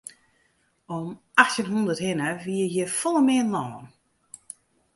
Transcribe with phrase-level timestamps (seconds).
[0.97, 1.07] Om
[1.41, 3.73] achttjin hûndert hinne wie hjir folle mear lân.